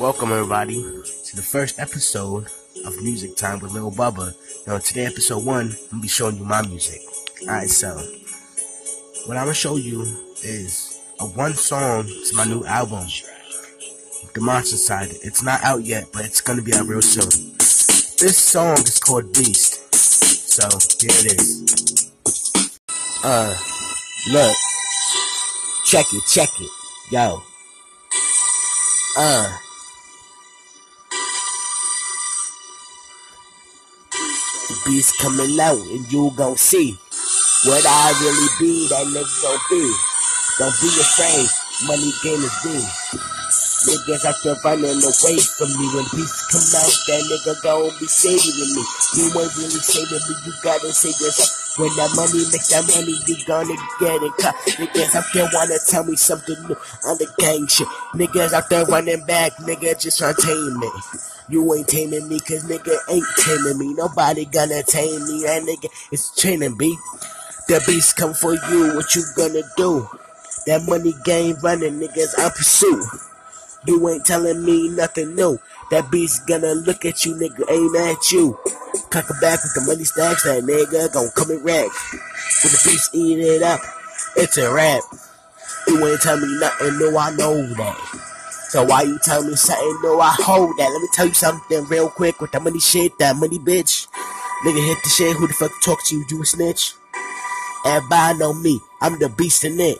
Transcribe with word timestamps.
Welcome 0.00 0.32
everybody 0.32 0.74
to 0.74 1.36
the 1.36 1.42
first 1.42 1.78
episode 1.78 2.48
of 2.84 3.00
Music 3.00 3.36
Time 3.36 3.60
with 3.60 3.72
Lil 3.72 3.92
Bubba. 3.92 4.34
Now 4.66 4.78
today 4.78 5.06
episode 5.06 5.44
one, 5.46 5.70
I'm 5.70 5.90
gonna 5.90 6.02
be 6.02 6.08
showing 6.08 6.36
you 6.36 6.44
my 6.44 6.66
music. 6.66 7.00
Alright, 7.42 7.70
so 7.70 7.94
what 9.26 9.36
I'm 9.36 9.44
gonna 9.44 9.54
show 9.54 9.76
you 9.76 10.02
is 10.42 11.00
a 11.20 11.24
one 11.24 11.54
song 11.54 12.06
to 12.06 12.36
my 12.36 12.44
new 12.44 12.64
album, 12.64 13.06
The 14.34 14.40
Monster 14.40 14.76
Side. 14.76 15.10
It's 15.22 15.44
not 15.44 15.62
out 15.62 15.84
yet, 15.84 16.06
but 16.12 16.24
it's 16.24 16.40
gonna 16.40 16.62
be 16.62 16.74
out 16.74 16.86
real 16.86 17.00
soon. 17.00 17.54
This 17.58 18.36
song 18.36 18.78
is 18.78 18.98
called 18.98 19.32
Beast. 19.32 19.94
So 19.94 20.68
here 21.00 21.16
it 21.20 21.40
is. 21.40 22.10
Uh 23.22 23.56
look. 24.32 24.56
Check 25.86 26.06
it, 26.12 26.24
check 26.26 26.48
it. 26.60 26.70
Yo. 27.12 27.42
Uh 29.16 29.58
Beast 34.84 35.16
coming 35.18 35.58
out 35.60 35.78
and 35.78 36.12
you 36.12 36.30
gon' 36.36 36.56
see 36.58 36.92
what 37.64 37.84
I 37.86 38.12
really 38.20 38.48
be, 38.60 38.86
that 38.88 39.06
nigga 39.08 39.24
gon' 39.40 39.58
be. 39.72 39.80
Don't 40.58 40.76
be 40.76 40.88
afraid, 41.00 41.48
money 41.88 42.12
game 42.20 42.44
is 42.44 42.52
big. 42.60 42.84
Niggas 43.88 44.24
out 44.28 44.36
there 44.44 44.56
running 44.62 45.00
away 45.00 45.38
from 45.56 45.72
me. 45.80 45.88
When 45.88 46.04
beasts 46.12 46.44
come 46.52 46.68
out, 46.76 46.92
that 47.08 47.20
nigga 47.24 47.62
gon' 47.62 47.96
be 47.98 48.06
saving 48.06 48.76
me. 48.76 48.84
You 49.16 49.24
ain't 49.40 49.56
really 49.56 49.80
saving 49.80 50.20
me, 50.28 50.34
you 50.44 50.52
gotta 50.62 50.92
save 50.92 51.16
yourself. 51.18 51.63
When 51.76 51.88
that 51.96 52.14
money 52.14 52.44
makes 52.52 52.68
that 52.68 52.86
money, 52.86 53.18
you 53.26 53.36
gonna 53.46 53.74
get 53.98 54.22
it 54.22 54.32
cut. 54.38 54.54
Niggas 54.78 55.14
out 55.16 55.24
there 55.34 55.50
wanna 55.52 55.78
tell 55.84 56.04
me 56.04 56.14
something 56.14 56.54
new 56.68 56.76
on 57.04 57.18
the 57.18 57.26
gang 57.38 57.66
shit. 57.66 57.88
Niggas 58.14 58.52
out 58.52 58.70
there 58.70 58.84
running 58.86 59.24
back, 59.26 59.56
nigga 59.56 59.98
just 59.98 60.18
trying 60.18 60.36
to 60.36 60.42
tame 60.42 60.78
me. 60.78 60.88
You 61.48 61.74
ain't 61.74 61.88
taming 61.88 62.28
me, 62.28 62.38
cause 62.38 62.62
nigga 62.64 62.96
ain't 63.10 63.26
taming 63.38 63.78
me. 63.78 63.92
Nobody 63.94 64.44
gonna 64.44 64.84
tame 64.84 65.26
me. 65.26 65.42
That 65.42 65.62
nigga 65.64 65.90
is 66.12 66.30
training 66.36 66.76
me. 66.76 66.96
The 67.66 67.82
beast 67.86 68.14
come 68.16 68.34
for 68.34 68.54
you, 68.54 68.94
what 68.94 69.14
you 69.16 69.24
gonna 69.36 69.62
do? 69.76 70.08
That 70.66 70.84
money 70.86 71.12
game 71.24 71.56
running, 71.60 71.98
niggas 71.98 72.38
I 72.38 72.50
pursue. 72.50 73.04
You 73.86 74.08
ain't 74.08 74.24
telling 74.24 74.64
me 74.64 74.88
nothing 74.90 75.34
new. 75.34 75.58
That 75.90 76.10
beast 76.10 76.46
gonna 76.46 76.74
look 76.74 77.04
at 77.04 77.24
you, 77.24 77.34
nigga, 77.34 77.70
aim 77.70 77.94
at 77.96 78.32
you. 78.32 78.58
Cock 79.10 79.30
it 79.30 79.40
back 79.40 79.60
with 79.62 79.74
the 79.74 79.84
money 79.86 80.04
stacks, 80.04 80.44
that 80.44 80.62
nigga 80.64 81.12
gon' 81.12 81.30
come 81.36 81.50
and 81.50 81.64
rack. 81.64 81.90
When 82.12 82.72
the 82.72 82.80
beast 82.84 83.14
eat 83.14 83.38
it 83.38 83.62
up, 83.62 83.80
it's 84.36 84.56
a 84.58 84.72
rap. 84.72 85.02
You 85.86 86.06
ain't 86.06 86.20
tell 86.20 86.38
me 86.38 86.48
nothing 86.58 86.98
no, 86.98 87.18
I 87.18 87.34
know 87.36 87.74
that. 87.74 87.98
So 88.70 88.84
why 88.84 89.02
you 89.02 89.18
tell 89.22 89.44
me 89.44 89.54
something 89.54 90.00
no, 90.02 90.20
I 90.20 90.34
hold 90.38 90.76
that. 90.78 90.90
Let 90.90 91.00
me 91.02 91.08
tell 91.12 91.26
you 91.26 91.34
something 91.34 91.84
real 91.86 92.08
quick 92.08 92.40
with 92.40 92.52
that 92.52 92.62
money 92.62 92.80
shit, 92.80 93.18
that 93.18 93.36
money 93.36 93.58
bitch. 93.58 94.08
Nigga 94.64 94.86
hit 94.86 94.98
the 95.04 95.10
shit, 95.10 95.36
who 95.36 95.46
the 95.46 95.52
fuck 95.52 95.70
talk 95.82 96.02
to 96.06 96.16
you, 96.16 96.24
you 96.30 96.42
a 96.42 96.46
snitch? 96.46 96.94
Everybody 97.84 98.38
know 98.38 98.54
me, 98.54 98.80
I'm 99.00 99.18
the 99.18 99.28
beast 99.28 99.64
in 99.64 99.78
it. 99.78 99.98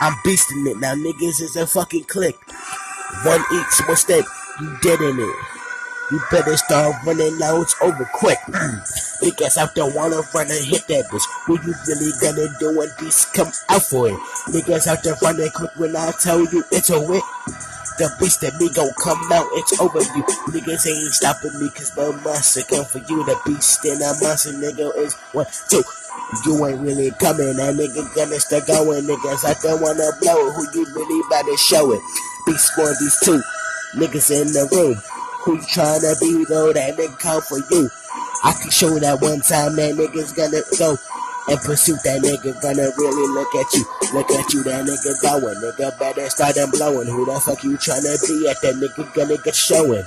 I'm 0.00 0.12
beasting 0.24 0.70
it. 0.70 0.78
Now 0.78 0.94
niggas 0.94 1.40
is 1.42 1.56
a 1.56 1.66
fucking 1.66 2.04
click. 2.04 2.36
One 3.24 3.42
eats, 3.52 3.86
one 3.86 3.96
step, 3.96 4.24
you 4.60 5.10
in 5.10 5.18
it. 5.20 5.36
You 6.10 6.20
better 6.30 6.56
start 6.56 6.96
running 7.04 7.36
it's 7.38 7.74
over 7.82 8.08
quick. 8.14 8.38
Niggas 9.22 9.58
out 9.58 9.74
there 9.74 9.84
wanna 9.84 10.22
run 10.34 10.50
and 10.50 10.64
hit 10.64 10.86
that 10.88 11.04
bitch. 11.10 11.26
What 11.46 11.62
you 11.64 11.74
really 11.86 12.12
gonna 12.20 12.48
do 12.58 12.78
when 12.78 12.88
these 12.98 13.26
come 13.26 13.52
out 13.68 13.82
for 13.82 14.08
it? 14.08 14.18
Niggas 14.48 14.86
out 14.86 15.02
there 15.02 15.16
running 15.22 15.50
quick 15.50 15.70
when 15.76 15.94
I 15.94 16.10
tell 16.12 16.40
you 16.40 16.64
it's 16.72 16.90
a 16.90 16.98
whip. 16.98 17.22
The 17.98 18.10
beast 18.18 18.40
that 18.40 18.54
me 18.58 18.70
gon' 18.72 18.90
come 18.94 19.20
out, 19.32 19.46
it's 19.52 19.78
over 19.80 20.00
you. 20.00 20.22
Niggas 20.54 20.86
ain't 20.86 21.12
stopping 21.12 21.58
me, 21.60 21.68
cause 21.70 21.92
my 21.96 22.10
monster 22.22 22.62
come 22.62 22.86
for 22.86 22.98
you. 22.98 23.24
The 23.26 23.36
beast 23.44 23.84
and 23.84 24.00
the 24.00 24.16
monster, 24.22 24.54
nigga, 24.54 24.96
is 24.96 25.14
one, 25.32 25.46
two. 25.68 25.82
You 26.46 26.64
ain't 26.66 26.80
really 26.80 27.10
coming, 27.18 27.56
that 27.56 27.74
nigga 27.74 28.06
gonna 28.14 28.40
start 28.40 28.66
going. 28.66 29.04
Niggas 29.04 29.44
out 29.44 29.60
there 29.62 29.76
wanna 29.76 30.08
blow 30.22 30.48
it, 30.48 30.54
who 30.54 30.62
you 30.72 30.86
really 30.94 31.20
about 31.26 31.44
to 31.44 31.56
show 31.58 31.92
it? 31.92 32.00
Beast 32.46 32.72
for 32.72 32.88
these 32.98 33.18
two 33.22 33.42
niggas 33.94 34.30
in 34.30 34.52
the 34.52 34.68
room. 34.72 34.96
Who 35.44 35.54
you 35.54 35.66
tryna 35.68 36.18
be 36.20 36.44
though? 36.44 36.72
That 36.72 36.96
nigga 36.96 37.18
come 37.18 37.40
for 37.42 37.58
you. 37.70 37.88
I 38.44 38.52
can 38.52 38.70
show 38.70 38.98
that 38.98 39.20
one 39.20 39.40
time 39.40 39.76
that 39.76 39.94
nigga's 39.94 40.32
gonna 40.32 40.62
go 40.78 40.96
and 41.48 41.58
pursue 41.60 41.96
that 42.04 42.20
nigga 42.20 42.60
gonna 42.60 42.92
really 42.96 43.28
look 43.32 43.54
at 43.54 43.72
you. 43.72 43.84
Look 44.12 44.30
at 44.30 44.52
you, 44.52 44.62
that 44.64 44.84
nigga 44.84 45.20
going. 45.22 45.56
Nigga 45.56 45.98
better 45.98 46.28
start 46.28 46.54
them 46.54 46.70
blowing. 46.70 47.08
Who 47.08 47.24
the 47.24 47.40
fuck 47.40 47.64
you 47.64 47.76
tryna 47.78 48.20
be 48.20 48.48
at? 48.48 48.60
That 48.62 48.76
nigga 48.76 49.14
gonna 49.14 49.36
get 49.42 49.54
showing. 49.54 50.04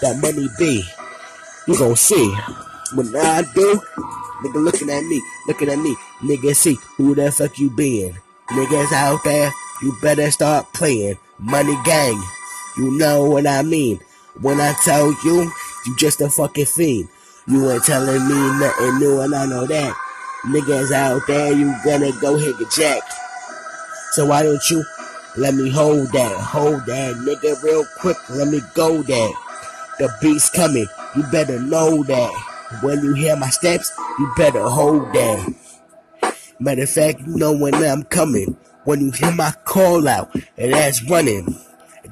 That 0.00 0.18
money 0.22 0.48
be. 0.58 0.84
You 1.66 1.78
gon' 1.78 1.96
see. 1.96 2.34
When 2.94 3.14
I 3.14 3.42
do, 3.42 3.82
nigga 4.40 4.64
looking 4.64 4.88
at 4.88 5.04
me, 5.04 5.22
looking 5.46 5.68
at 5.68 5.78
me. 5.78 5.94
Nigga 6.22 6.56
see 6.56 6.78
who 6.96 7.14
the 7.14 7.30
fuck 7.30 7.58
you 7.58 7.68
been. 7.68 8.16
Niggas 8.48 8.92
out 8.92 9.22
there, 9.24 9.52
you 9.82 9.94
better 10.00 10.30
start 10.30 10.72
playing. 10.72 11.18
Money 11.38 11.76
gang. 11.84 12.18
You 12.78 12.96
know 12.96 13.24
what 13.24 13.46
I 13.46 13.62
mean. 13.62 13.98
When 14.40 14.60
I 14.60 14.72
tell 14.84 15.10
you, 15.24 15.50
you 15.84 15.96
just 15.96 16.20
a 16.20 16.30
fucking 16.30 16.66
fiend. 16.66 17.08
You 17.48 17.70
ain't 17.70 17.82
telling 17.82 18.28
me 18.28 18.60
nothing 18.60 18.98
new 19.00 19.20
and 19.20 19.34
I 19.34 19.46
know 19.46 19.66
that. 19.66 19.96
Niggas 20.46 20.92
out 20.92 21.26
there, 21.26 21.52
you 21.52 21.74
gonna 21.84 22.12
go 22.20 22.36
hit 22.36 22.56
the 22.58 22.66
jack. 22.66 23.02
So 24.12 24.26
why 24.26 24.44
don't 24.44 24.62
you 24.70 24.84
let 25.36 25.54
me 25.54 25.70
hold 25.70 26.12
that, 26.12 26.32
hold 26.32 26.86
that 26.86 27.16
nigga 27.16 27.62
real 27.62 27.84
quick, 28.00 28.16
let 28.30 28.48
me 28.48 28.60
go 28.74 29.02
there. 29.02 29.30
The 29.98 30.12
beast 30.20 30.52
coming, 30.52 30.86
you 31.16 31.22
better 31.32 31.60
know 31.60 32.04
that. 32.04 32.32
When 32.82 33.02
you 33.02 33.14
hear 33.14 33.34
my 33.34 33.50
steps, 33.50 33.90
you 34.18 34.32
better 34.36 34.62
hold 34.62 35.12
that. 35.14 35.54
Matter 36.60 36.82
of 36.82 36.90
fact, 36.90 37.20
you 37.20 37.36
know 37.36 37.52
when 37.52 37.74
I'm 37.74 38.04
coming. 38.04 38.56
When 38.84 39.00
you 39.00 39.10
hear 39.10 39.32
my 39.32 39.52
call 39.64 40.06
out, 40.06 40.34
and 40.56 40.72
that's 40.72 41.02
running. 41.10 41.56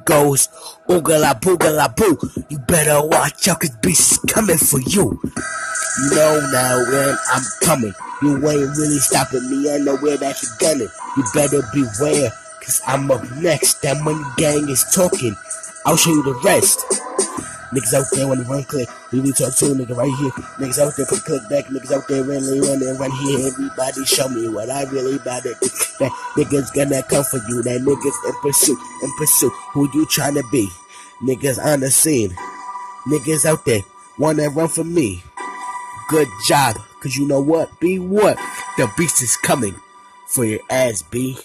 Goes, 0.06 0.48
oogala 0.88 1.34
boogala 1.40 1.94
boo. 1.96 2.16
You 2.48 2.58
better 2.60 3.04
watch 3.04 3.48
out, 3.48 3.58
cause 3.60 3.70
beast 3.82 4.12
is 4.12 4.18
coming 4.32 4.56
for 4.56 4.78
you. 4.80 5.20
You 5.98 6.10
know 6.14 6.48
now 6.52 6.78
when 6.92 7.16
I'm 7.32 7.42
coming. 7.60 7.94
You 8.22 8.36
ain't 8.36 8.76
really 8.78 8.98
stopping 9.00 9.50
me. 9.50 9.74
I 9.74 9.78
know 9.78 9.96
where 9.96 10.16
that 10.16 10.40
you're 10.40 10.56
gunning. 10.60 10.88
You 11.16 11.24
better 11.34 11.60
beware, 11.74 12.30
cause 12.62 12.80
I'm 12.86 13.10
up 13.10 13.28
next. 13.38 13.82
That 13.82 14.00
money 14.04 14.22
gang 14.36 14.68
is 14.68 14.84
talking. 14.94 15.34
I'll 15.84 15.96
show 15.96 16.10
you 16.10 16.22
the 16.22 16.34
rest. 16.44 16.86
Niggas 17.76 17.92
out 17.92 18.06
there 18.12 18.26
wanna 18.26 18.42
run 18.44 18.64
click. 18.64 18.88
We 19.12 19.20
be 19.20 19.32
talk 19.32 19.54
to 19.54 19.66
a 19.66 19.68
nigga 19.68 19.94
right 19.94 20.10
here. 20.16 20.30
Niggas 20.56 20.78
out 20.78 20.96
there 20.96 21.04
put 21.04 21.22
click 21.24 21.42
back. 21.50 21.66
Niggas 21.66 21.92
out 21.92 22.08
there 22.08 22.24
running, 22.24 22.62
running, 22.62 22.96
run 22.96 23.10
here. 23.10 23.48
Everybody 23.48 24.04
show 24.06 24.30
me 24.30 24.48
what 24.48 24.70
I 24.70 24.84
really 24.84 25.16
about 25.16 25.42
do. 25.42 25.52
That 26.00 26.10
niggas 26.36 26.72
gonna 26.74 27.02
come 27.02 27.24
for 27.24 27.36
you. 27.48 27.62
That 27.62 27.82
niggas 27.82 28.28
in 28.28 28.40
pursuit, 28.40 28.78
in 29.02 29.12
pursuit. 29.18 29.52
Who 29.72 29.90
you 29.92 30.06
tryna 30.06 30.50
be? 30.50 30.70
Niggas 31.22 31.62
on 31.62 31.80
the 31.80 31.90
scene. 31.90 32.34
Niggas 33.08 33.44
out 33.44 33.66
there 33.66 33.82
wanna 34.18 34.48
run 34.48 34.68
for 34.68 34.84
me. 34.84 35.22
Good 36.08 36.28
job. 36.46 36.76
Cause 37.02 37.14
you 37.14 37.28
know 37.28 37.40
what? 37.40 37.78
Be 37.78 37.98
what? 37.98 38.38
The 38.78 38.90
beast 38.96 39.22
is 39.22 39.36
coming 39.36 39.74
for 40.28 40.46
your 40.46 40.60
ass, 40.70 41.02
B. 41.02 41.36